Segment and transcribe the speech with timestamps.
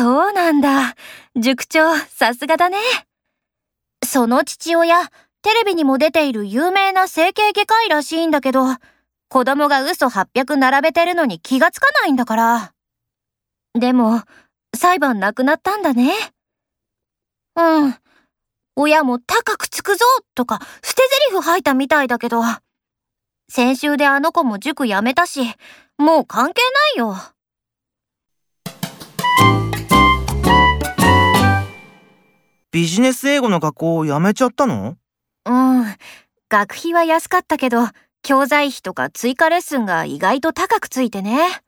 [0.00, 0.96] そうなんだ。
[1.36, 2.78] 塾長、さすがだね。
[4.02, 5.10] その父親、
[5.42, 8.62] テレビにも出ている有名な整形外科医らしいんだけど、
[9.28, 12.72] 子供が嘘800並べてるのに気がつかないんだから。
[13.78, 14.22] でも、
[14.74, 16.14] 裁判なくなったんだね。
[17.56, 17.94] うん。
[18.76, 22.40] 親も高くつくぞとか捨て台詞吐いたみたいだけど、
[23.50, 25.42] 先週であの子も塾辞めたし、
[25.98, 26.62] もう関係
[26.96, 27.16] ないよ。
[32.72, 34.96] ビジネス英語の学校を辞めちゃったの？
[35.44, 35.84] うん。
[36.48, 37.88] 学費は安かったけど、
[38.22, 41.62] 教材費とか追加レッスンが意外と高くついてね。